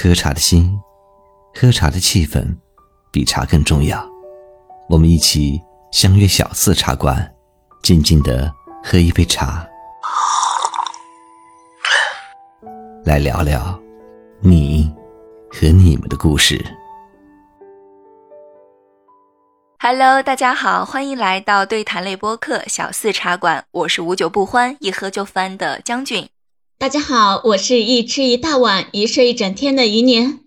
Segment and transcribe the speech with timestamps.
[0.00, 0.80] 喝茶的心，
[1.52, 2.56] 喝茶的气氛，
[3.10, 4.00] 比茶更重要。
[4.88, 5.60] 我们一起
[5.90, 7.34] 相约小四茶馆，
[7.82, 8.48] 静静的
[8.84, 9.66] 喝一杯茶，
[13.04, 13.76] 来聊聊
[14.38, 14.88] 你
[15.50, 16.64] 和你们的故事。
[19.80, 26.28] Hello，大家好，欢迎来到对谈类播客小四茶馆，我是无酒不欢，一喝就翻的将军。
[26.80, 30.38] 大家好，我是一吃一大碗，一睡一整天的余年。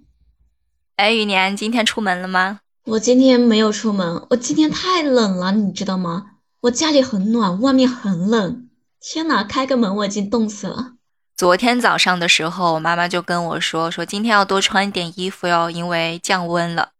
[0.95, 2.61] 哎，余年，今天出门了吗？
[2.85, 6.27] 我今天没有出门，我今天太冷了，你知道吗？
[6.61, 8.69] 我家里很暖，外面很冷。
[9.01, 10.93] 天哪，开个门我已经冻死了。
[11.35, 16.91] 昨天早上的时候，我妈妈就跟我说，说今天要多穿一点衣服哟，因为降温了。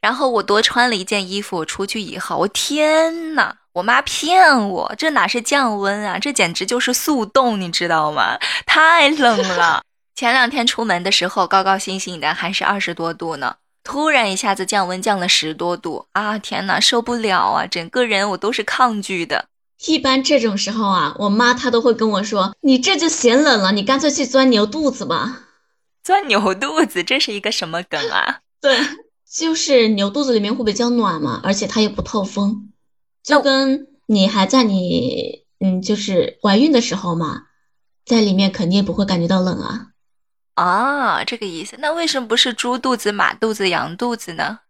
[0.00, 3.56] 然后我多穿了一件衣服，我出去以后，我天哪！
[3.78, 8.36] 我妈骗我，这哪是降温啊，这简直就是速冻，你知道吗？
[8.66, 9.82] 太冷了。
[10.16, 16.36] 前两天出门的时候，高高兴兴的，还是二十多度呢，突然一下子降温，降了十多度啊！
[16.36, 17.66] 天哪，受不了啊！
[17.68, 19.46] 整个人我都是抗拒的。
[19.86, 25.42] 一般这种时候啊，我妈她都会跟我说：“你这就嫌冷了，你干脆去钻牛肚子吧。”
[26.02, 28.40] 钻牛肚子，这是一个什么梗啊？
[28.60, 28.76] 对，
[29.30, 32.64] 就是牛肚子里面会比较暖嘛，而且它又不透风。
[33.28, 37.42] 就跟你还在你嗯，就是怀孕的时候嘛，
[38.06, 39.88] 在里面肯定不会感觉到冷啊。
[40.54, 41.76] 啊，这个意思。
[41.80, 44.60] 那为什么不是猪肚子、马肚子、羊肚子呢？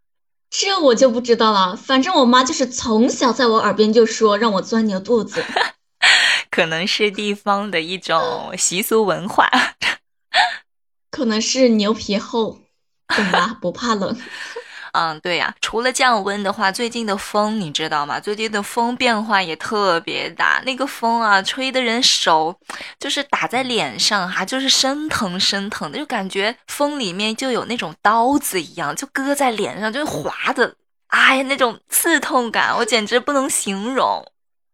[0.49, 1.77] 这我就不知道了。
[1.77, 5.41] 反正我妈就是从小在我耳边就说让我钻牛肚子，
[6.51, 9.49] 可能是地方的一种习俗文化，
[11.09, 12.59] 可能是牛皮厚，
[13.07, 13.57] 懂吧？
[13.61, 14.19] 不怕冷。
[14.93, 18.19] 嗯，对呀，除了降温的话，最近的风你知道吗？
[18.19, 22.55] 最近的风变化也特别大，那个风啊，吹的人手
[22.99, 30.75] 就是打在脸上哈，就是生疼生疼的，就感觉风里面就有那种刀子一样，就割在脸上，就划的，
[31.07, 34.25] 哎呀，那种刺痛感，我简直不能形容。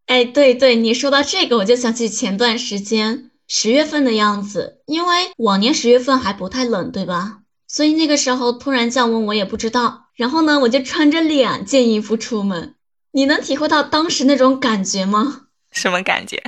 [0.08, 7.40] 哎，对对，你说到这个，我就想起前段时间十月份的样子，因为往年十月份还不太冷，对吧？
[7.68, 10.05] 所以那个时候突然降温，我也不知道。
[10.16, 12.76] 然后呢，我就穿着两件衣服出门。
[13.12, 15.48] 你能体会到当时那种感觉吗？
[15.72, 16.42] 什么感觉？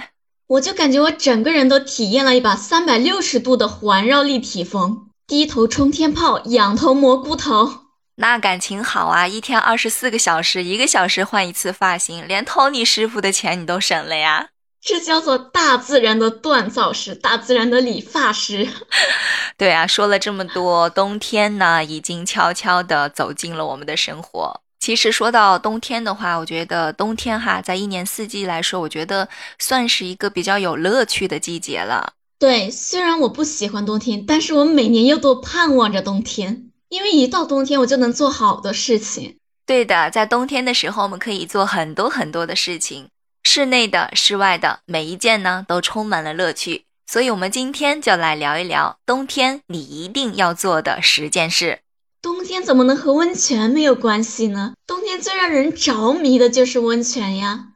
[0.48, 7.88] 我就感觉我整个人都体验了一把三百六十度的环绕立体风，低头冲天炮，仰头蘑菇头。
[8.16, 14.48] 那感情好啊，一天二十四个小时，一个小时换一次发型，连托尼师傅的钱你都省了呀。
[14.88, 18.66] 这叫做大自然的锻造师，大自然的理发师。
[19.58, 24.62] 对啊，说了这么多，冬天呢已经悄悄地走进了我们的生活。
[24.80, 29.28] 其实说到冬天的话，我觉得冬天哈，在一年四季来说，我觉得
[29.60, 32.14] 算是一个比较有乐趣的季节了。
[32.40, 39.36] 对，虽然我不喜欢冬天，但是我每年又都盼望着冬天，因为一到冬天我就能做好多事情。
[39.66, 43.10] 对的，在冬天的时候，我们可以做很多很多的事情。
[43.58, 46.84] 室内的、室外的，每一件呢都充满了乐趣。
[47.08, 51.80] 所以，我们今天就来聊一聊冬天你一定要做的十件事。
[52.22, 54.74] 冬天怎么能和温泉没有关系呢？
[54.86, 57.70] 冬天最让人着迷的就是温泉呀！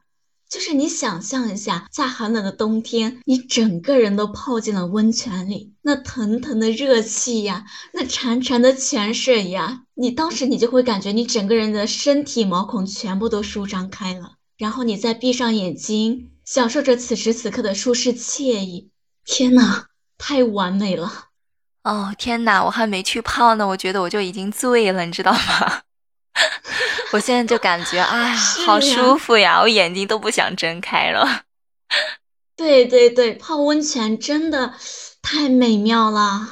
[0.48, 14.34] 就是你想象一下，在寒冷的冬天，你整个人都泡进了温泉里，那腾腾的热气呀，那潺潺的泉水呀，你当时你就会感觉你整个人的身体毛孔全部都舒张开了。
[14.62, 18.92] 然后你再闭上眼睛，享受着此时此刻的舒适惬意。
[19.24, 21.30] 天哪，太完美了！
[21.82, 25.82] 哦，天哪，我还没去泡呢，我觉得我就已经醉了，你知道吗？
[27.10, 31.42] 我现在就感觉，哎呀， 好舒服呀，我眼睛都不想睁开了。
[32.54, 34.74] 对对对，泡温泉真的
[35.20, 36.48] 太美妙了。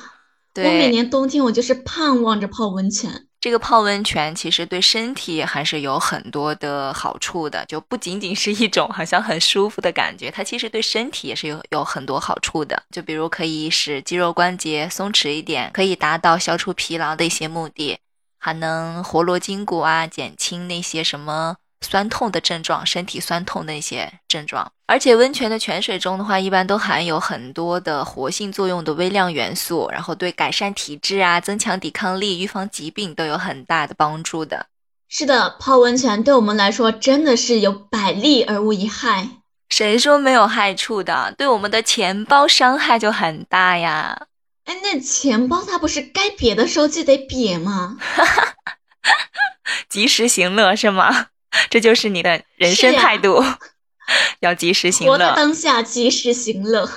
[0.56, 3.28] 我每年冬天我就是盼望着泡温泉。
[3.40, 12.82] 这个泡温泉其实对身体还是有很多的好处的，就不仅仅是一种好像很舒服的感觉，它其实对身体也是有有很多好处的。
[12.90, 17.98] 就比如可以使肌肉关节松弛一点，可以达到消除疲劳的一些目的，
[18.38, 21.56] 还能活络筋骨啊，减轻那些什么。
[21.80, 34.66] 酸痛的症状，身体酸痛的一些症状，而且温泉的泉水中的话，一般都含有很多的活性作用的微量元素，然后对改善体质啊、增强抵抗力、预防疾病都有很大的帮助的。
[35.08, 39.28] 是的，泡温泉对我们来说真的是有百利而无一害。
[39.68, 41.34] 谁说没有害处的？
[41.38, 44.26] 对我们的钱包伤害就很大呀。
[44.66, 47.96] 哎，那钱包它不是该瘪的时候就得瘪吗？
[49.88, 51.28] 及时行乐是吗？
[51.70, 53.42] 这就是你的人生态度，
[54.40, 55.12] 要及时行乐。
[55.12, 56.88] 活在当下，及时行乐。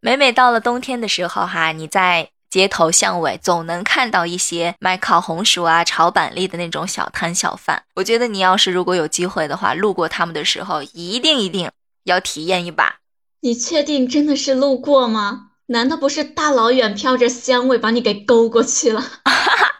[0.00, 7.84] 每每到了冬天的时候，哈，你在街头巷尾总能看到一些卖烤红薯啊、炒板栗的那种小摊小贩。
[7.94, 11.70] 我觉得你要是如果有机会的话，路过他们的时候，一定一定
[12.04, 12.96] 要体验一把。
[13.40, 15.50] 你确定真的是路过吗？
[15.66, 19.02] 难道不是大老远飘着香味把你给勾过去了？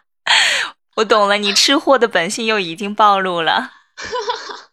[0.97, 3.71] 我懂了，你吃货的本性又已经暴露了。
[4.03, 4.71] 哈哈哈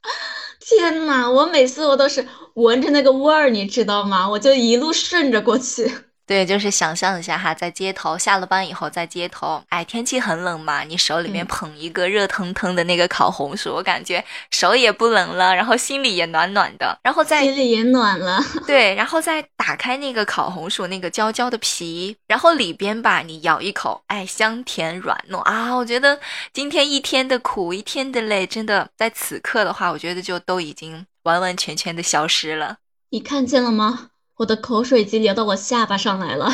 [0.60, 4.30] 天哪，我每次我都是闻着那个味儿，你知道吗？
[4.30, 5.92] 我就一路顺着过去。
[6.30, 18.40] 对，就是想象一下哈，在街头下了班以后，在街头，哎，天气很冷嘛，你手里面捧一个热腾腾的那个烤红薯，我感觉手也不冷了，然后心里也暖暖的，然后在心里也暖了。
[18.68, 26.20] 对，然后再打开那个烤红薯那个焦焦的皮，然后里边吧，你咬一口，哎，香甜软糯啊，我觉得
[26.54, 32.78] 今天一天的苦，一天的累，真的在此刻的话，我觉得就都已经完完全全的消失了。
[33.10, 34.09] 你看见了吗？
[34.39, 36.50] 我的口水已经流到我下巴上来了，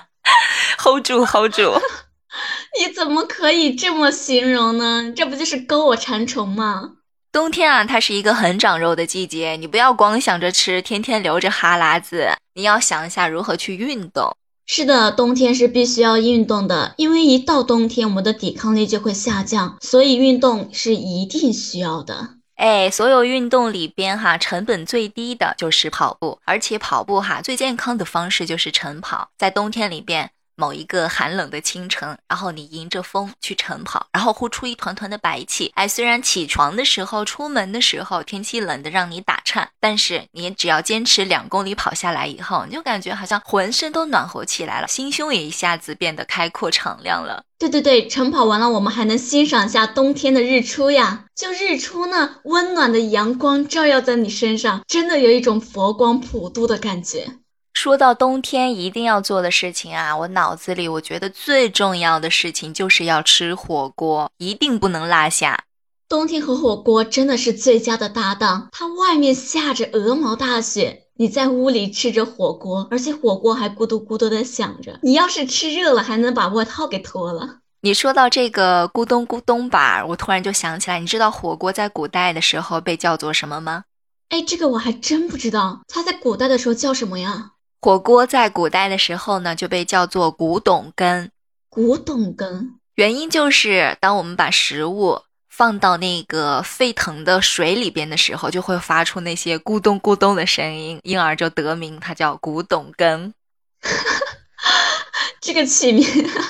[0.82, 1.78] hold 住，hold 住！
[2.80, 5.12] 你怎么可以这么形容呢？
[5.14, 6.92] 这不就是勾我馋虫吗？
[7.30, 14.34] 冬天啊，它是一个很长肉的季节，你不要光想着吃，天天流着哈喇子，你要想一下如何去运动。
[14.64, 22.37] 是的，冬天是必须要运动的，因为一到冬天，我们的抵抗力就会下降，所以运动是一定需要的。
[22.58, 30.32] 哎，所有运动里边哈，成本最低的就是跑步，而且跑步哈最健康的方式就是晨跑，在冬天里边。
[30.58, 35.70] 某一个寒冷的清晨，然后你迎着风去晨跑，然后呼出一团团的白气。
[35.76, 47.44] 哎，虽然起床的时候、出门的时候天气冷的让你打颤，但是你只要坚持两公里跑下来以后，你就感觉好像浑身都暖和起来了，心胸也一下子变得开阔敞亮了。
[47.56, 51.24] 对对对，晨跑完了，我们还能欣赏一下冬天的日出呀！
[51.36, 57.38] 就日出呢，温暖的阳光照耀在你身上，真的有一种佛光普渡的感觉。
[57.78, 65.62] 说到冬天一定要做的事情啊，我脑子里我觉得最重要的事情就是要吃火锅，一定不能落下。
[66.08, 68.68] 冬天和火锅真的是最佳的搭档。
[68.72, 74.98] 它外面下着鹅毛大雪，你在屋里吃着火锅，而且火锅还咕嘟咕嘟的响着。
[75.04, 77.58] 你要是吃热了，还能把外套给脱了。
[77.82, 83.84] 你说到这个咕咚咕咚吧，我突然就想起来，你知道火锅在古代的时候被叫做什么吗？
[84.30, 85.82] 哎，这个我还真不知道。
[85.86, 87.52] 它在古代的时候叫什么呀？
[87.80, 91.30] 火锅在古代的时候呢，就被叫做古董羹。
[91.68, 103.32] 古董羹，原因就是当我们把食物放到那个沸腾的水里边的时候，就会发出那些咕咚咕咚的声音，因而就得名，它叫古董羹。
[105.40, 106.04] 这个起名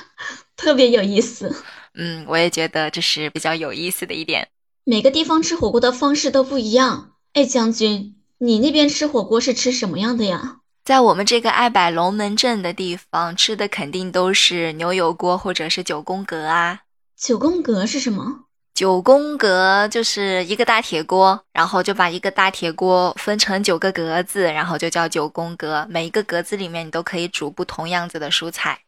[0.57, 1.55] 特别有意思。
[1.93, 4.49] 嗯，我也觉得这是比较有意思的一点。
[4.85, 7.13] 每个地方吃火锅的方式都不一样。
[7.35, 10.61] 哎，将军，你那边吃火锅是吃什么样的呀？
[10.89, 16.81] 在我们这个爱摆龙门阵的地方吃的肯定都是牛油锅或者是九宫格啊。
[17.15, 18.47] 九宫格是什么？
[18.73, 25.87] 九宫格就是一个大铁锅，然后就把一个大铁锅分成九个格子，然后就叫九宫格。
[25.91, 28.81] 每一个格子里面你都可以煮不同样子的蔬菜。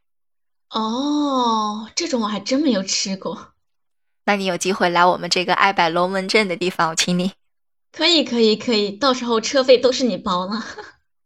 [0.71, 3.49] 哦，这种我还真没有吃过。
[4.25, 7.33] 那你有机会来我们这个爱摆龙门阵的地方，我请你。
[7.93, 10.65] 可以可以可以，到时候车费都是你包了。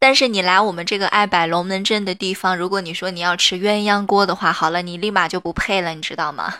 [0.04, 6.56] 但是你来我们这个爱摆龙门阵的地方，如果你说你要吃鸳鸯锅的话，好了，你立马就不配了，你知道吗？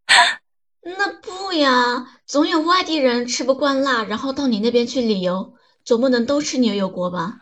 [0.80, 5.52] 那不呀，总有外地人吃不惯辣，然后到你那边去旅游，
[5.84, 7.34] 总不能都吃牛油锅吧？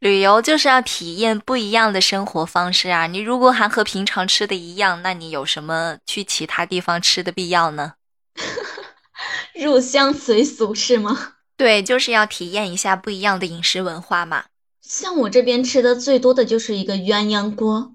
[0.00, 3.06] 旅游就是要体验不一样的生活方式啊！
[3.06, 7.92] 你如果还和平常吃的一样，那你有什么去其他地方吃的必要呢？
[9.54, 11.34] 入乡随俗是吗？
[11.56, 14.44] 对，就是要体验一下不一样的饮食文化嘛。
[14.80, 17.94] 像我这边吃的最多的就是一个鸳鸯锅，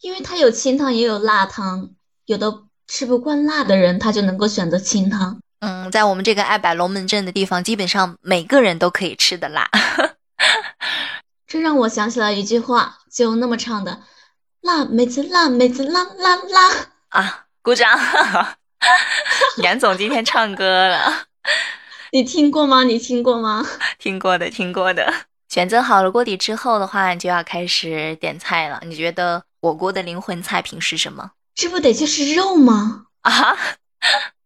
[0.00, 1.90] 因为它有清汤也有辣汤，
[2.26, 5.40] 有的吃不惯辣的人他就能够选择清汤。
[5.60, 9.68] 嗯，在我们这个爱摆龙门阵的地方，基本上每个人都可以吃的辣。
[11.48, 14.02] 这让我想起了一句话，就那么唱的：
[14.60, 16.70] 辣妹子，辣妹子，辣辣辣
[17.08, 17.46] 啊！
[17.62, 17.98] 鼓掌，
[19.58, 21.26] 严总今天唱歌了。
[22.12, 22.84] 你听过吗？
[22.84, 23.64] 你听过吗？
[23.98, 25.12] 听过的，听过的。
[25.48, 28.80] 选择好了锅底之后的话，你就要开始点菜了。
[28.84, 31.32] 你觉得火锅的灵魂菜品是什么？
[31.54, 33.04] 这不得就是肉吗？
[33.22, 33.56] 啊，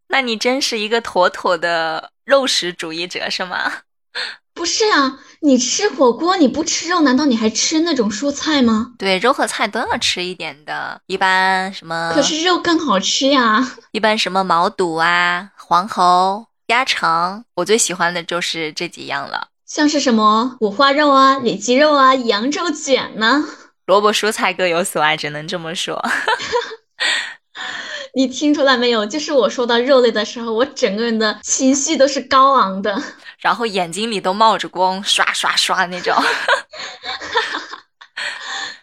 [0.09, 3.73] 那你真是一个妥妥的肉食主义者是吗？
[4.54, 8.92] 不是啊，你吃火锅你不吃肉，难道你还吃那种蔬菜吗？
[8.99, 11.00] 对，肉和菜都要吃一点的。
[11.07, 12.12] 一般什么？
[12.14, 13.66] 可是肉更好吃呀。
[13.92, 16.47] 一般什么毛肚啊，黄喉。
[16.73, 23.45] 鸭肠，我最喜欢的就是这几样了，像是什么五花肉啊、里脊肉啊、羊肉卷呢。
[23.85, 26.02] 萝卜蔬菜各有所爱，只能这么说。
[28.14, 29.05] 你听出来没有？
[29.05, 33.02] 就是我说到肉类的时候，我整个人的情绪都是高昂的，
[33.38, 36.17] 然后眼睛里都冒着光，刷刷刷那种。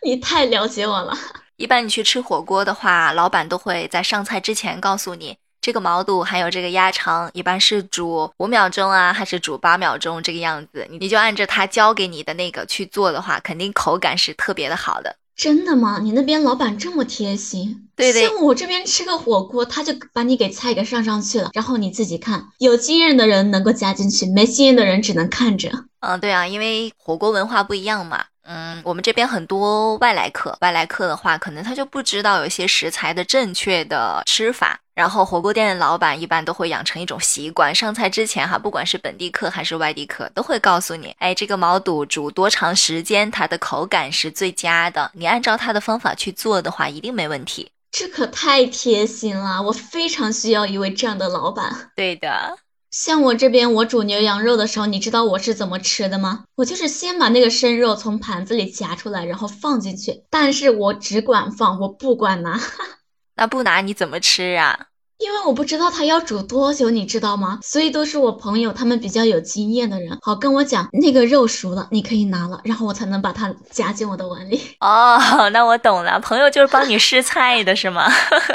[0.04, 1.18] 你太了解我了。
[1.56, 15.18] 一般你去吃火锅的话，老板都会在上菜之前告诉你，这个毛肚还有这个鸭肠，一般是煮五秒钟啊，还是煮八秒钟这个样子，你你就按照他教给你的那个去做的话，肯定口感是特别的好的。
[15.36, 16.00] 真的吗？
[16.02, 17.88] 你那边老板这么贴心？
[17.96, 18.28] 对对。
[18.28, 22.48] 像我这边吃个火锅，他就把你给菜给上上去了，然后你自己看。
[22.58, 25.72] 有经验的人能够加进去，没经验的人只能看着。
[26.02, 28.26] 嗯，对啊，因为火锅文化不一样嘛。
[28.52, 34.80] 嗯，我们这边很多外来客，外来客的话，可能他就不知道有些食材的正确的吃法。
[34.96, 45.12] 然后火锅店的老板一般都会养成一种习惯，上菜之前哈，不管是本地客还是外地客，都会告诉你，哎，这个毛肚煮多长时间，它的口感是最佳的。
[45.14, 47.72] 你按照他的方法去做的话，一定没问题。
[47.92, 51.92] 这可太贴心了，我非常需要一位这样的老板。
[51.96, 52.58] 对的。
[52.92, 56.44] 像我这边，我煮牛羊肉的时候，你知道我是怎么吃的吗？
[56.56, 62.60] 我就是先把那个生肉从盘子里夹出来，然后放进去，但是我只管放，我不管拿。
[63.38, 64.88] 那不拿你怎么吃啊？
[65.20, 67.60] 因为我不知道它要煮多久，你知道吗？
[67.62, 74.60] 所以都是我朋友，他们比较有经验的人，好跟我讲那个肉熟了，你可以拿了，然后我才能把它夹进我的碗里。
[74.80, 75.20] 哦，
[75.54, 78.10] 那我懂了，朋友就是帮你试菜的是吗？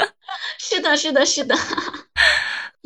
[0.59, 1.55] 是的，是的，是的。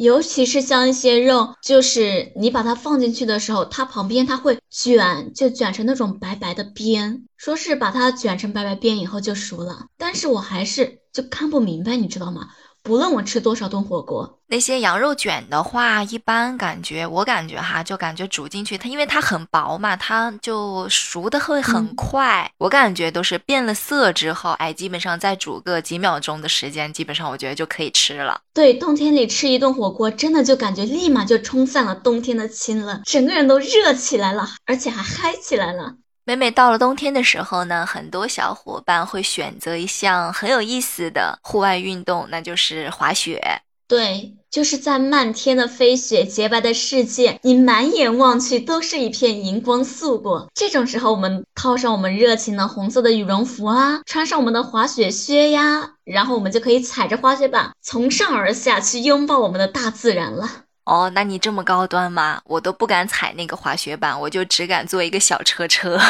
[0.02, 12.48] 尤其是像一些肉，就是你把它放进去的时候，它旁边它会卷，就卷成那种白白的边，说是把它卷成白白边以后就熟了，但是我还是就看不明白，你知道吗？
[12.82, 22.50] 不论我吃多少顿火锅，那些羊肉卷的话，一般感觉我感觉哈，就感觉煮进去它，因为它很薄嘛，它就熟的会很快。
[22.58, 28.42] 我感觉都是变了色之后，哎，基本上再煮个几秒钟的时间，基本上我觉得就可以吃了。
[28.54, 35.96] 对，冬天里吃一顿火锅，真的就感觉立马就冲散了冬天的清冷，整个人都热起来了，而且还嗨起来了。
[36.30, 43.42] 每每到了冬天的时候呢，很多小伙伴会选择一项很有意思的户外运动，那就是滑雪。
[43.88, 50.48] 对，就是在漫天的飞雪、洁白的世界，你满眼望去都是一片银光素裹。
[50.54, 60.48] 这种时候，我们套上我们热情的红色的羽绒服啊，穿上我们的滑雪靴呀，然后我们就可以踩着滑雪板从上而下去拥抱我们的大自然了。
[60.90, 62.42] 哦，那你这么高端吗？
[62.46, 66.00] 我都不敢踩那个滑雪板，我就只敢坐一个小车车。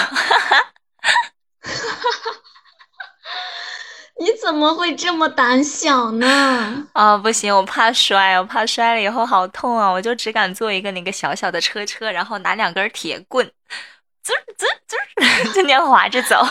[4.22, 6.88] 你怎么会这么胆小呢？
[6.94, 9.90] 啊， 不行，我怕摔，我怕摔了以后好痛啊！
[9.90, 13.52] 我就只敢坐一个那个小小的车车，然后拿两根铁棍，
[14.24, 14.96] 滋滋滋，
[15.54, 16.42] 就那样滑着走。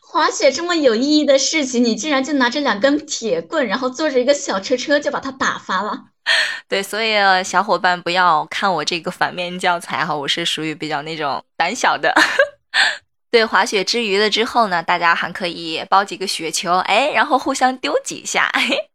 [0.00, 6.13] 滑雪这么有意义的事情，你竟然就拿着两根铁棍，然后坐着一个小车车就把它打发了。
[6.68, 7.14] 对，所以
[7.44, 12.14] 小伙伴不要看我这个反面教材哈，我是属于比较那种胆小的。
[13.30, 18.50] 对，滑雪之余了之后呢，大家还可以包几个雪球，哎，然后互相丢几下，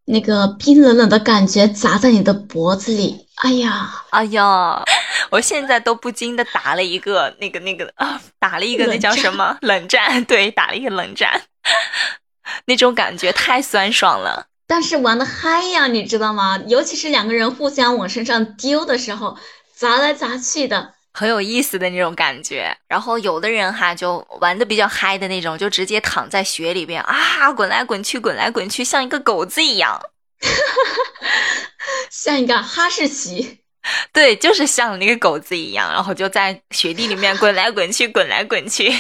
[0.06, 4.82] 那个冰冷冷的感觉砸在你的脖子里，哎呀，哎呀，
[5.30, 10.24] 我现在都不禁的打了一个那个那个啊，打了一个那叫什么冷战？
[10.24, 11.42] 对，打了一个冷战，
[12.66, 14.48] 那种感觉太酸爽了。
[14.70, 16.62] 但是玩的嗨呀，你知道吗？
[16.68, 19.36] 尤其是两个人互相往身上丢的时候，
[19.76, 22.78] 砸来砸去的，很有意思的那种感觉。
[22.88, 30.00] 然后有的人哈就玩的比较嗨的那种，就直接躺在雪里边啊，滚来滚去，滚来滚去，像一个狗子一样，
[32.12, 33.62] 像一个哈士奇。
[34.14, 38.94] 对，就是像那个狗子一样，然后就在雪地里面滚来滚去，滚来滚去。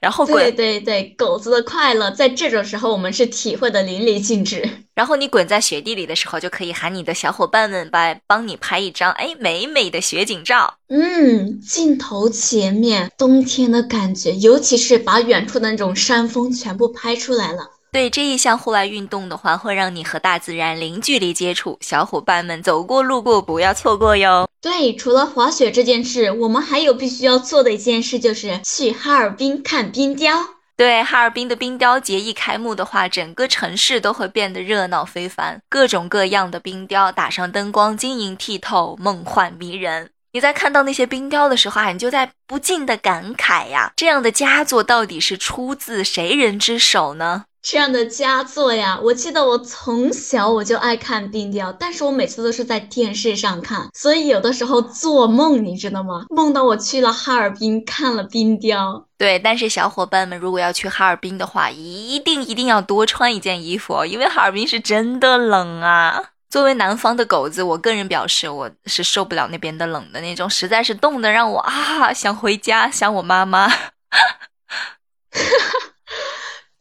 [0.00, 4.68] 然后滚，对对对，狗子的快乐在这种时候我们是体会的淋漓尽致。
[4.94, 10.78] 然后你滚在雪地里的时候，就可以喊你的小伙伴们来帮你拍一张哎美美的雪景照。
[10.88, 17.72] 嗯，镜头前面冬天的感觉，尤其是把远处的那种山峰全部拍出来了。
[17.92, 24.48] 对这一项户外运动的话，会让你和大自然零距离接触，小伙伴们走过路过不要错过哟。
[24.60, 30.34] 对，除了滑雪这件事，我们还有必须要做的一件事，就是去哈尔滨看冰雕。
[30.76, 40.10] 对，哈尔滨的冰雕节一开幕的话，整个城市都会变得热闹非凡，各种各样的冰雕打上灯光，晶莹剔透，梦幻迷人。
[40.32, 47.44] 你在看到那些冰雕的时候啊，你就在不禁的感慨呀，这样的佳作到底是出自谁人之手呢？
[47.68, 48.96] 这样的佳作呀！
[49.02, 56.26] 我记得我从小我就爱看冰雕，但是我每次都是在电视上看，所以有的时候做梦，你知道吗？
[56.30, 59.04] 梦到我去了哈尔滨看了冰雕。
[59.18, 66.22] 对，但是小伙伴们如果要去哈尔滨的话，一定一定要多穿一件衣服，因为哈尔滨是真的冷啊。
[66.48, 73.68] 作为南方的狗子，我个人表示我是受不了那边的冷的那种，实在是冻得让我啊想回家，想我妈妈。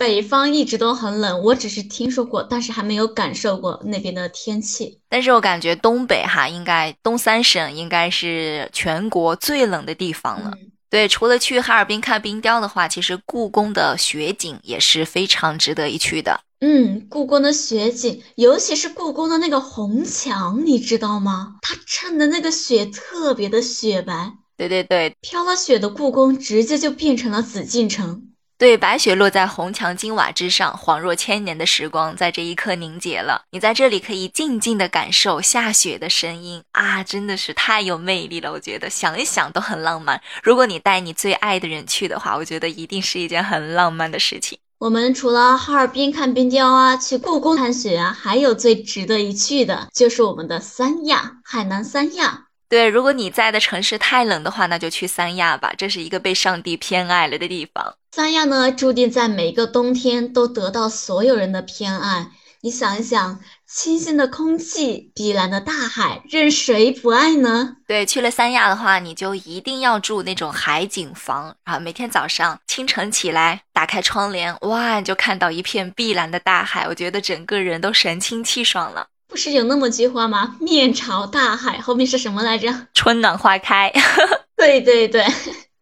[0.06, 5.00] 北方一直都很冷，我只是听说过，但是还没有感受过那边的天气。
[5.10, 10.52] 但是我感觉东北哈，应该东三省应该是全国最冷的地方了。
[10.92, 16.40] 对，除了去哈尔滨看冰雕的话，其实故宫的雪景也是非常值得一去的。
[16.60, 21.56] 嗯，故宫的雪景，尤其是故宫的那个红墙，你知道吗？
[21.64, 24.34] 它衬的那个雪特别的雪白。
[24.56, 28.30] 对对对，飘了雪的故宫，直接就变成了紫禁城。
[28.58, 33.42] 对，白雪落在红墙金瓦之上，恍若千年的时光在这一刻凝结了。
[33.52, 38.54] 你在这里可以静静的感受下雪的声音啊，真的是太有魅力了。
[38.54, 40.22] 我觉得想一想都很浪漫。
[40.42, 44.58] 如果你带你最爱的人去的话，我觉得一定是一件很浪漫的事情。
[44.78, 52.45] 我们除了哈尔滨看冰雕啊，去故宫看雪啊，还有最值得一去的就是我们的三亚，海南三亚。
[52.68, 57.96] 对，如果你在的城市太冷的话，那就去三亚吧，这是一个被上帝偏爱了的地方。
[58.12, 62.32] 三亚呢，注定在每个冬天都得到所有人的偏爱。
[62.62, 67.76] 你想一想，清新的空气，碧蓝的大海，任谁不爱呢？
[67.86, 71.78] 对，去了三亚的话，你就一定要住那种海景房啊！
[71.78, 79.10] 每天早上清晨起来，打开窗帘，哇，就看到一片碧蓝的大海，我觉得整个人都神清气爽了。
[79.28, 80.56] 不是有那么句话吗？
[80.62, 82.88] 面朝大海，后面是什么来着？
[82.94, 83.92] 春暖花开。
[84.56, 85.26] 对对对，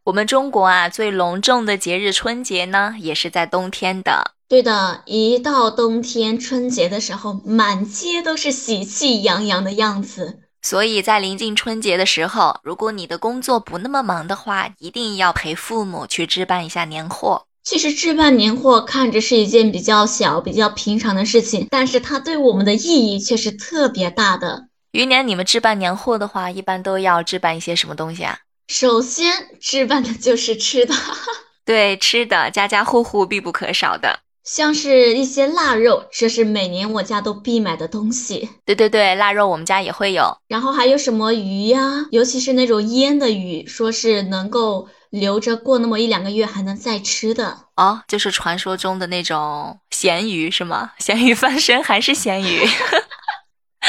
[0.03, 4.31] 我们中国啊，最隆重的节日春节呢，也是在冬天的。
[4.49, 10.39] 对的，一到冬天春节的时候，满街都是喜气洋洋的样子。
[10.61, 17.47] 所以在临近春节的时候，如果你的工作不那么忙的话，一定要陪父母去置办一下年货。
[17.63, 24.67] 其实置办年货看着是一件比较小、比较平常的事情，但是它对我们的意义却是特别大的。
[24.91, 28.37] 余年，你们置办年货的话，一般都要置办一些什么东西啊？
[28.67, 30.93] 首先置办的就是吃的，
[31.65, 38.49] 对，吃的家家户户必不可少的，像是一些腊肉，这是每年我家都必买的东西。
[38.65, 40.37] 对对对，腊肉我们家也会有。
[40.49, 42.05] 然后还有什么鱼呀？
[42.11, 44.89] 尤其是那种腌的鱼，说是能够。
[45.13, 50.93] 留着过那么一两个月还能再吃的哦，就是传说中的那种咸鱼是吗？
[50.97, 52.67] 咸鱼翻身还是咸鱼？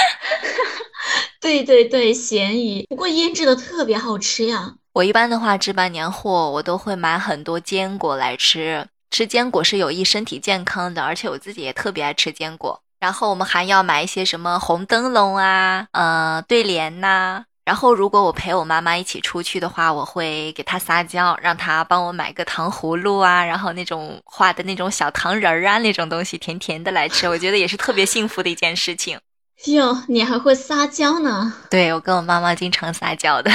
[1.40, 4.74] 对对对，咸鱼，不过腌制的特别好吃呀。
[4.92, 12.82] 我一般的话置办年货，我都会买很多坚果来吃，吃坚果是有益身体健康的，而且我自己也特别爱吃坚果。
[13.00, 17.46] 然后我们还要买一些什么红灯笼啊，呃，对联呐。
[17.64, 29.18] 然后，如果我陪我妈妈一起出去的话，我会给她撒娇，让她帮我买个糖葫芦啊，然后那种画的那种小糖人儿啊，那种东西甜甜的来吃，我觉得也是特别幸福的一件事情。
[29.64, 31.54] 哟，你还会撒娇呢？
[31.70, 33.50] 对，我跟我妈妈经常撒娇的。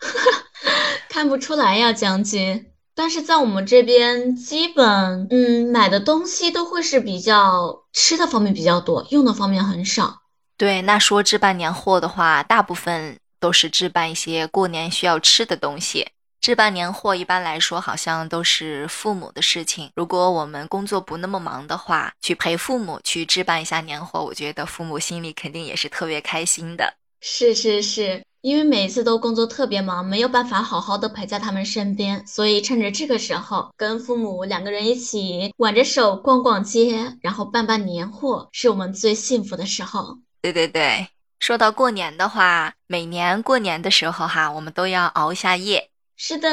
[1.08, 2.66] 看不出来呀，将军。
[2.94, 10.18] 但是在我们这边，基本嗯买的东西都会是比较吃的方面比较多，用的方面很少。
[10.56, 16.06] 对，那说置办年货的话，大部分都是置办一些过年需要吃的东西。
[16.40, 19.90] 置办年货一般来说好像都是父母的事情。
[19.96, 26.94] 如果我们工作不那么忙的话，去陪父母去置办一下年货，我觉得父母心里肯定也是特别开心的。
[27.20, 40.18] 是是是，因为每次都工作特别忙，没有办法好好的陪在他们身边，所以趁着这个时候，跟父母两个人一起挽着手逛逛街，然后办办年货，是我们最幸福的时候。
[40.44, 41.08] 对对对，
[41.40, 45.88] 说到过年的话，每年过年的时候哈，我们都要熬一下夜。
[46.18, 46.48] 是的，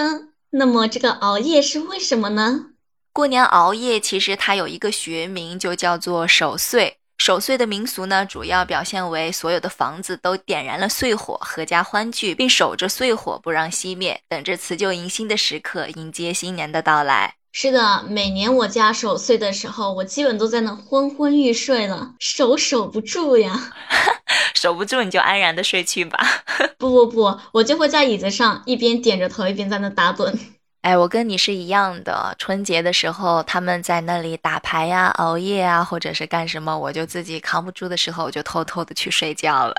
[0.51, 2.67] 那么这个熬夜是为什么呢？
[3.11, 6.99] 过年熬夜其实它有一个学名，就叫做守岁。
[7.17, 17.35] 守岁的民俗呢，主要表现为所有的房子都点燃了岁火，阖家欢聚，并守着岁火不让熄灭，等着辞旧迎新的时刻，迎接新年的到来。
[17.53, 23.73] 是的，每年我家守岁的时候，我基本都在那昏昏欲睡了，守守不住呀，
[24.55, 26.17] 守不住你就安然的睡去吧。
[26.79, 30.33] 不不不，我就会在椅子上一边点着头，一边在那打盹。
[30.81, 39.75] 哎，我跟你是一样的，春节的时候他们在那里打牌呀、熬夜啊，或者是干什么，我就自己扛不住的时候，我就偷偷的去睡觉了。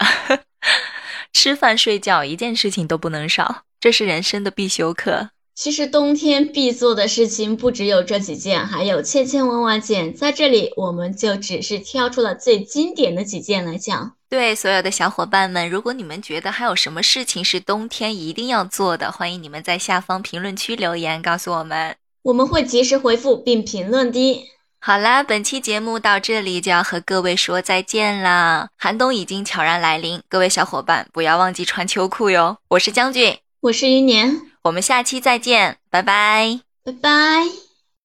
[1.33, 5.31] 吃饭睡觉一件事情都不能少，这是人生的必修课。
[5.63, 10.13] 其实冬天必做的事情不只有这几件，还有千千万万件。
[10.13, 14.17] 在这里，我们就只是挑出了最经典的几件来讲。
[14.29, 24.45] 对所有的小伙伴们，如果你们觉得还有什么事情是冬天一定要做的，欢迎你们在下方评论区留言告诉我们，我们会及时回复并评论的。
[24.81, 28.69] 好啦，本期节目到这里就要和各位说再见啦。
[28.77, 32.57] 寒冬已经悄然来临，各位小伙伴不要忘记穿秋裤哟。
[32.71, 37.62] 我是将军，我是余年，我们下期再见，拜拜，拜拜。